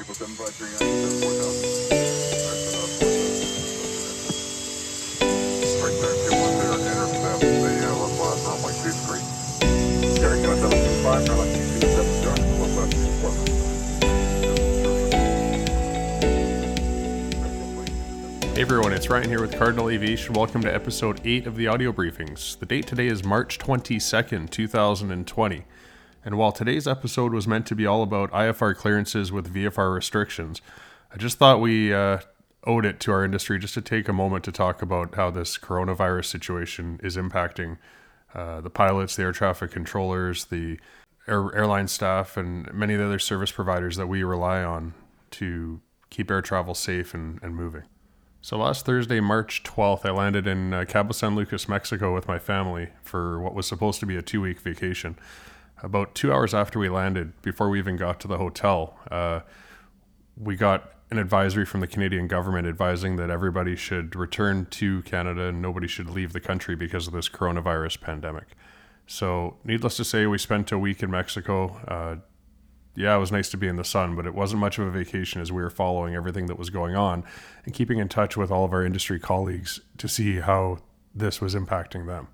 [0.00, 0.80] April 753
[5.76, 9.20] Right there, 210, intercept, the, left last runway 23.
[10.16, 12.96] Carrying on 725, runway 27, John, left left
[18.54, 20.32] Hey everyone, it's Ryan here with Cardinal Aviation.
[20.32, 22.58] Welcome to episode 8 of the audio briefings.
[22.58, 25.64] The date today is March 22nd, 2020.
[26.24, 30.60] And while today's episode was meant to be all about IFR clearances with VFR restrictions,
[31.12, 32.18] I just thought we uh,
[32.64, 35.56] owed it to our industry just to take a moment to talk about how this
[35.56, 37.78] coronavirus situation is impacting
[38.34, 40.78] uh, the pilots, the air traffic controllers, the
[41.26, 44.94] air, airline staff, and many of the other service providers that we rely on
[45.30, 45.80] to
[46.10, 47.84] keep air travel safe and, and moving.
[48.42, 52.38] So last Thursday, March 12th, I landed in uh, Cabo San Lucas, Mexico with my
[52.38, 55.16] family for what was supposed to be a two week vacation.
[55.82, 59.40] About two hours after we landed, before we even got to the hotel, uh,
[60.36, 65.48] we got an advisory from the Canadian government advising that everybody should return to Canada
[65.48, 68.48] and nobody should leave the country because of this coronavirus pandemic.
[69.06, 71.80] So, needless to say, we spent a week in Mexico.
[71.88, 72.16] Uh,
[72.94, 74.90] yeah, it was nice to be in the sun, but it wasn't much of a
[74.90, 77.24] vacation as we were following everything that was going on
[77.64, 80.78] and keeping in touch with all of our industry colleagues to see how
[81.14, 82.28] this was impacting them.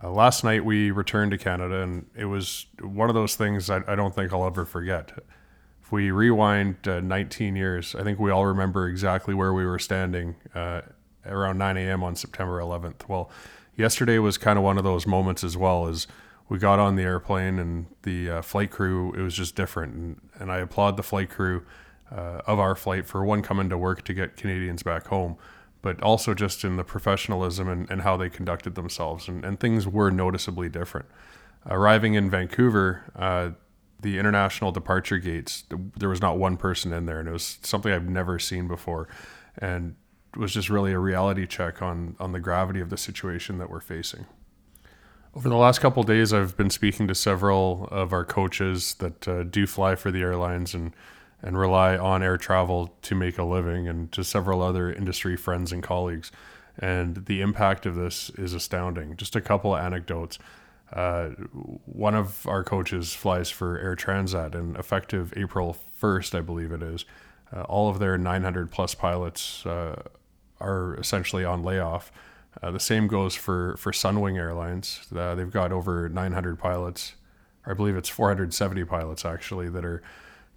[0.00, 3.82] Uh, last night we returned to Canada, and it was one of those things I,
[3.86, 5.12] I don't think I'll ever forget.
[5.82, 9.78] If we rewind uh, 19 years, I think we all remember exactly where we were
[9.78, 10.82] standing uh,
[11.26, 12.02] around 9 a.m.
[12.02, 13.08] on September 11th.
[13.08, 13.30] Well,
[13.76, 16.06] yesterday was kind of one of those moments as well as
[16.48, 19.94] we got on the airplane and the uh, flight crew, it was just different.
[19.94, 21.64] And, and I applaud the flight crew
[22.10, 25.36] uh, of our flight for one coming to work to get Canadians back home
[25.82, 29.28] but also just in the professionalism and, and how they conducted themselves.
[29.28, 31.06] And, and, things were noticeably different.
[31.66, 33.50] Arriving in Vancouver, uh,
[34.00, 35.64] the international departure gates,
[35.96, 39.08] there was not one person in there, and it was something I've never seen before.
[39.58, 39.96] And
[40.36, 43.80] was just really a reality check on, on the gravity of the situation that we're
[43.80, 44.26] facing.
[45.34, 49.42] Over the last couple days, I've been speaking to several of our coaches that uh,
[49.44, 50.94] do fly for the airlines and
[51.42, 55.72] and rely on air travel to make a living, and to several other industry friends
[55.72, 56.30] and colleagues.
[56.78, 59.16] And the impact of this is astounding.
[59.16, 60.38] Just a couple of anecdotes.
[60.92, 61.30] Uh,
[61.86, 66.82] one of our coaches flies for Air Transat, and effective April 1st, I believe it
[66.82, 67.04] is,
[67.54, 70.02] uh, all of their 900 plus pilots uh,
[70.60, 72.12] are essentially on layoff.
[72.62, 75.06] Uh, the same goes for, for Sunwing Airlines.
[75.14, 77.14] Uh, they've got over 900 pilots,
[77.64, 80.02] I believe it's 470 pilots actually, that are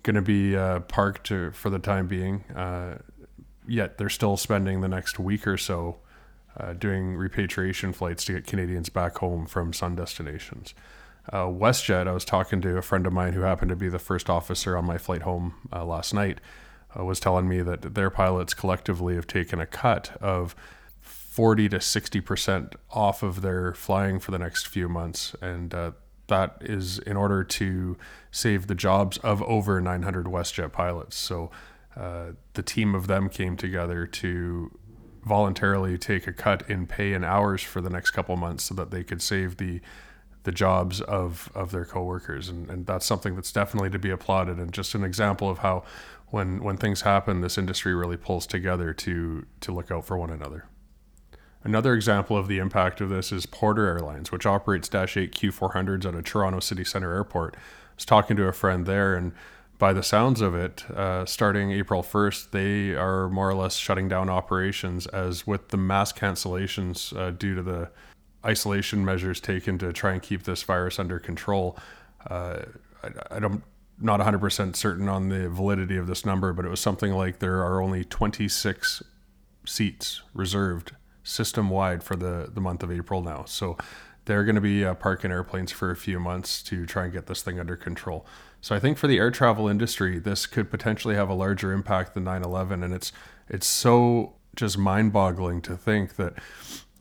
[0.06, 2.44] going to be uh, parked for the time being.
[2.56, 3.00] Uh,
[3.68, 5.98] yet they're still spending the next week or so
[6.58, 10.74] uh, doing repatriation flights to get Canadians back home from sun destinations.
[11.34, 14.00] Uh, WestJet, I was talking to a friend of mine who happened to be the
[14.00, 16.40] first officer on my flight home uh, last night,
[16.98, 20.56] uh, was telling me that their pilots collectively have taken a cut of
[21.02, 25.36] 40 to 60% off of their flying for the next few months.
[25.42, 25.74] And
[26.28, 27.98] that is in order to
[28.32, 31.16] save the jobs of over 900 WestJet pilots.
[31.16, 31.52] So
[31.96, 34.78] uh, the team of them came together to
[35.24, 38.92] voluntarily take a cut in pay and hours for the next couple months so that
[38.92, 39.82] they could save the
[40.44, 42.50] the jobs of of their coworkers.
[42.50, 44.58] And, and that's something that's definitely to be applauded.
[44.58, 45.84] And just an example of how
[46.28, 50.30] when when things happen this industry really pulls together to to look out for one
[50.30, 50.66] another
[51.66, 56.06] Another example of the impact of this is Porter Airlines, which operates Dash 8 Q400s
[56.06, 57.56] out of Toronto City Center Airport.
[57.56, 57.60] I
[57.96, 59.32] was talking to a friend there, and
[59.80, 64.08] by the sounds of it, uh, starting April 1st, they are more or less shutting
[64.08, 67.90] down operations as with the mass cancellations uh, due to the
[68.46, 71.80] isolation measures taken to try and keep this virus under control.
[72.30, 72.60] Uh,
[73.04, 73.64] I, I don't
[74.00, 77.64] not 100% certain on the validity of this number, but it was something like there
[77.64, 79.02] are only 26
[79.66, 80.92] seats reserved
[81.26, 83.44] system wide for the, the month of April now.
[83.46, 83.78] So
[84.26, 87.28] they're going to be uh, parking airplanes for a few months to try and get
[87.28, 88.26] this thing under control.
[88.62, 92.16] So I think for the air travel industry, this could potentially have a larger impact
[92.16, 93.12] than 9/11, and it's
[93.48, 96.34] it's so just mind-boggling to think that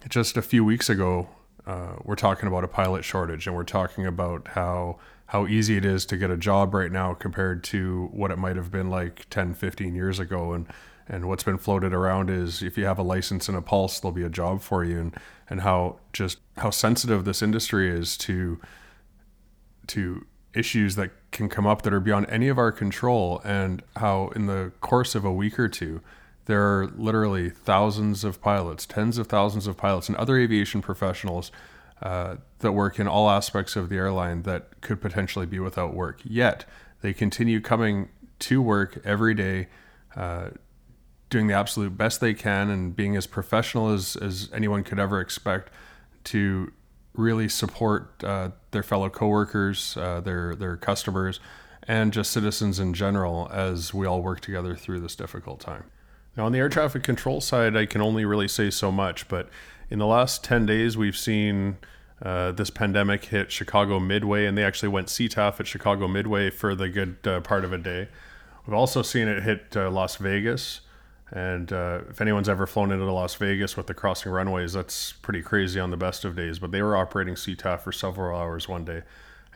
[0.09, 1.29] just a few weeks ago
[1.67, 5.85] uh, we're talking about a pilot shortage, and we're talking about how how easy it
[5.87, 9.27] is to get a job right now compared to what it might have been like
[9.31, 10.67] 10, 15 years ago, and
[11.09, 14.15] and what's been floated around is if you have a license and a pulse, there'll
[14.15, 15.17] be a job for you, and
[15.49, 18.61] and how just how sensitive this industry is to
[19.89, 24.29] to issues that can come up that are beyond any of our control, and how
[24.35, 26.01] in the course of a week or two,
[26.47, 31.51] there are literally thousands of pilots, tens of thousands of pilots, and other aviation professionals
[32.03, 36.21] uh, that work in all aspects of the airline that could potentially be without work.
[36.25, 36.65] Yet
[37.01, 38.09] they continue coming
[38.41, 39.69] to work every day,
[40.17, 40.51] uh,
[41.35, 45.21] doing the absolute best they can and being as professional as, as anyone could ever
[45.21, 45.69] expect
[46.23, 46.73] to
[47.13, 51.41] really support uh, their fellow coworkers, uh, their their customers,
[51.89, 55.83] and just citizens in general as we all work together through this difficult time.
[56.37, 59.49] Now, on the air traffic control side, I can only really say so much, but
[59.91, 61.79] in the last 10 days, we've seen
[62.23, 66.77] uh, this pandemic hit Chicago Midway, and they actually went CTAF at Chicago Midway for
[66.77, 68.09] the good uh, part of a day.
[68.67, 70.81] We've also seen it hit uh, Las Vegas.
[71.33, 75.43] And uh, if anyone's ever flown into Las Vegas with the crossing runways, that's pretty
[75.43, 76.59] crazy on the best of days.
[76.59, 79.03] But they were operating CTAF for several hours one day.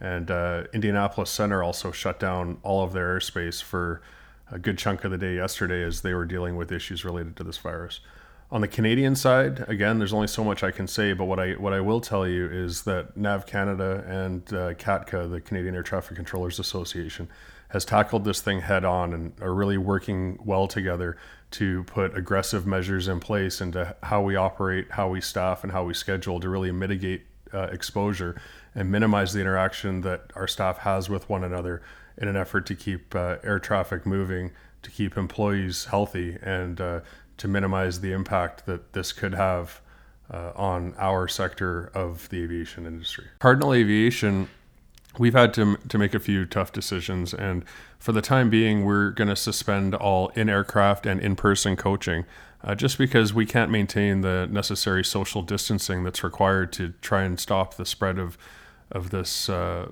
[0.00, 4.00] And uh, Indianapolis Center also shut down all of their airspace for
[4.50, 7.44] a good chunk of the day yesterday as they were dealing with issues related to
[7.44, 8.00] this virus.
[8.50, 11.52] On the Canadian side, again, there's only so much I can say, but what I
[11.52, 15.82] what I will tell you is that NAV Canada and uh, CATCA, the Canadian Air
[15.82, 17.28] Traffic Controllers Association,
[17.68, 21.18] has tackled this thing head on and are really working well together
[21.50, 25.84] to put aggressive measures in place into how we operate, how we staff, and how
[25.84, 27.22] we schedule to really mitigate
[27.54, 28.40] uh, exposure
[28.74, 31.82] and minimize the interaction that our staff has with one another
[32.18, 34.50] in an effort to keep uh, air traffic moving,
[34.82, 37.00] to keep employees healthy, and uh,
[37.38, 39.80] to minimize the impact that this could have
[40.30, 43.24] uh, on our sector of the aviation industry.
[43.38, 44.48] Cardinal Aviation,
[45.18, 47.64] we've had to, to make a few tough decisions, and
[47.98, 52.24] for the time being, we're going to suspend all in aircraft and in person coaching.
[52.64, 57.38] Uh, just because we can't maintain the necessary social distancing that's required to try and
[57.38, 58.36] stop the spread of
[58.90, 59.90] of this uh,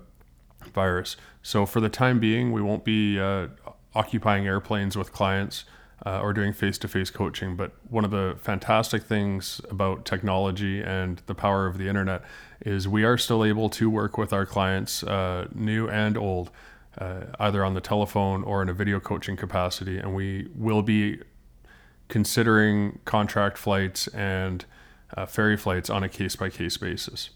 [0.74, 1.16] virus.
[1.42, 3.48] So for the time being, we won't be uh,
[3.94, 5.64] occupying airplanes with clients
[6.06, 7.56] uh, or doing face-to-face coaching.
[7.56, 12.23] But one of the fantastic things about technology and the power of the internet
[12.64, 16.50] is we are still able to work with our clients, uh, new and old,
[16.97, 21.19] uh, either on the telephone or in a video coaching capacity, and we will be
[22.09, 24.64] considering contract flights and
[25.17, 27.31] uh, ferry flights on a case-by-case basis.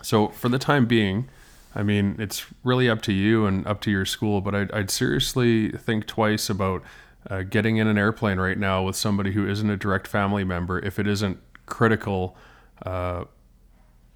[0.00, 1.28] So for the time being
[1.74, 4.90] I mean, it's really up to you and up to your school, but I'd, I'd
[4.90, 6.82] seriously think twice about
[7.28, 10.78] uh, getting in an airplane right now with somebody who isn't a direct family member
[10.78, 12.36] if it isn't critical
[12.84, 13.24] uh,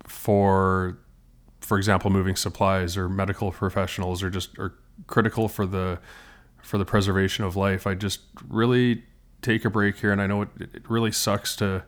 [0.07, 0.99] for,
[1.61, 4.75] for example, moving supplies or medical professionals or just or
[5.07, 5.99] critical for the
[6.63, 7.87] for the preservation of life.
[7.87, 9.05] I just really
[9.43, 11.85] take a break here, and I know it, it really sucks to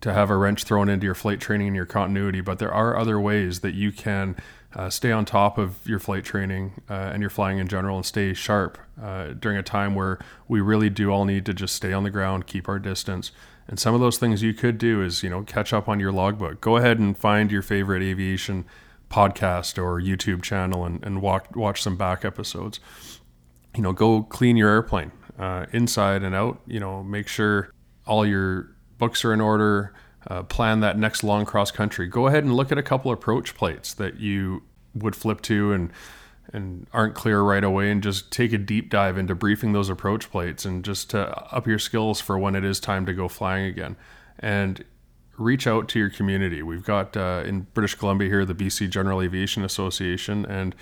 [0.00, 2.96] to have a wrench thrown into your flight training and your continuity, but there are
[2.96, 4.36] other ways that you can
[4.74, 8.04] uh, stay on top of your flight training uh, and your flying in general and
[8.04, 10.18] stay sharp uh, during a time where
[10.48, 13.32] we really do all need to just stay on the ground, keep our distance.
[13.68, 16.12] And some of those things you could do is, you know, catch up on your
[16.12, 16.60] logbook.
[16.60, 18.64] Go ahead and find your favorite aviation
[19.10, 22.80] podcast or YouTube channel and, and walk, watch some back episodes.
[23.74, 26.60] You know, go clean your airplane uh, inside and out.
[26.66, 27.70] You know, make sure
[28.06, 29.92] all your books are in order
[30.28, 33.54] uh, plan that next long cross country, go ahead and look at a couple approach
[33.54, 34.62] plates that you
[34.94, 35.92] would flip to and
[36.52, 40.30] and aren't clear right away and just take a deep dive into briefing those approach
[40.30, 43.66] plates and just to up your skills for when it is time to go flying
[43.66, 43.96] again.
[44.38, 44.84] And
[45.36, 46.62] reach out to your community.
[46.62, 50.74] We've got uh, in british columbia here the bc general aviation association and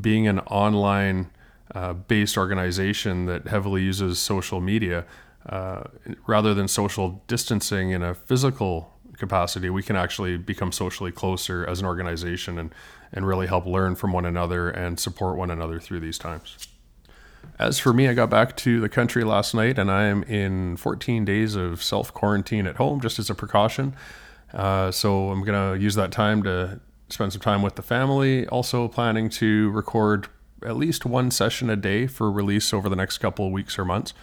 [0.00, 1.30] being an online
[1.74, 5.04] uh, based organization that heavily uses social media
[5.46, 5.84] uh,
[6.26, 8.91] rather than social distancing in a physical
[9.22, 12.74] capacity, we can actually become socially closer as an organization and,
[13.12, 16.68] and really help learn from one another and support one another through these times.
[17.56, 20.76] As for me, I got back to the country last night and I am in
[20.76, 23.94] 14 days of self quarantine at home just as a precaution.
[24.52, 28.48] Uh, so I'm going to use that time to spend some time with the family.
[28.48, 30.26] Also, planning to record
[30.66, 33.84] at least one session a day for release over the next couple of weeks or
[33.84, 34.14] months.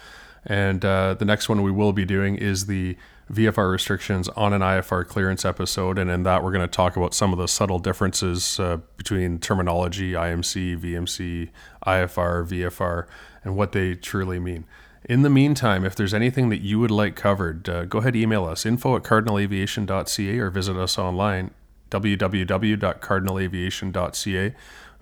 [0.46, 2.98] And uh, the next one we will be doing is the
[3.32, 6.00] VFR restrictions on an IFR clearance episode.
[6.00, 9.40] And in that, we're going to talk about some of the subtle differences uh, between
[9.40, 11.50] terminology, IMC, VMC,
[11.86, 13.06] IFR, VFR,
[13.44, 14.66] and what they truly mean.
[15.06, 18.46] In the meantime, if there's anything that you would like covered, uh, go ahead email
[18.46, 21.52] us info at cardinalaviation.ca or visit us online
[21.90, 24.56] www.cardinalaviation.ca.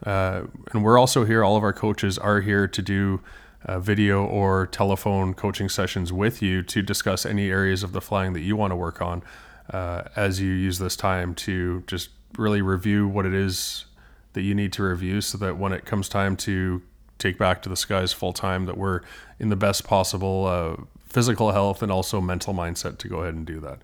[0.06, 3.22] Uh, and we're also here, all of our coaches are here to do
[3.68, 8.34] uh, video or telephone coaching sessions with you to discuss any areas of the flying
[8.34, 9.22] that you want to work on
[9.72, 13.86] uh, as you use this time to just really review what it is
[14.34, 16.82] that you need to review so that when it comes time to
[17.18, 19.02] take back to the skies full time that we're
[19.40, 23.46] in the best possible uh, physical health and also mental mindset to go ahead and
[23.46, 23.80] do that.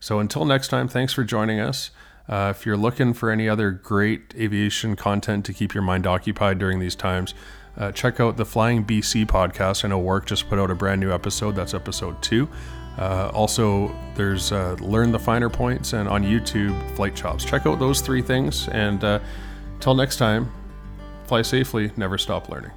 [0.00, 1.90] So until next time thanks for joining us.
[2.28, 6.58] Uh, if you're looking for any other great aviation content to keep your mind occupied
[6.58, 7.34] during these times
[7.78, 9.84] Uh, check out the Flying BC podcast.
[9.84, 11.54] I know Work just put out a brand new episode.
[11.54, 12.48] That's episode two.
[12.98, 17.44] Uh, also, there's uh, Learn the Finer Points and on YouTube, Flight Chops.
[17.44, 18.68] Check out those three things.
[18.68, 19.20] And uh,
[19.78, 20.50] till next time,
[21.26, 22.72] fly safely, never stop learning.